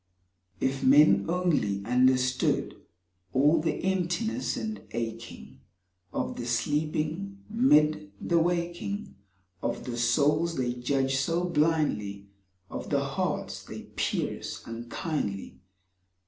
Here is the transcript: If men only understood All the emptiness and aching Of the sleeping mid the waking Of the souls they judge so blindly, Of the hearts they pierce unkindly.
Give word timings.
If 0.59 0.83
men 0.83 1.25
only 1.29 1.85
understood 1.85 2.75
All 3.33 3.61
the 3.61 3.83
emptiness 3.85 4.57
and 4.57 4.81
aching 4.93 5.59
Of 6.11 6.37
the 6.37 6.47
sleeping 6.47 7.43
mid 7.47 8.11
the 8.19 8.39
waking 8.39 9.13
Of 9.61 9.83
the 9.83 9.97
souls 9.97 10.55
they 10.55 10.73
judge 10.73 11.17
so 11.17 11.43
blindly, 11.43 12.31
Of 12.67 12.89
the 12.89 13.03
hearts 13.03 13.63
they 13.63 13.83
pierce 13.95 14.63
unkindly. 14.65 15.59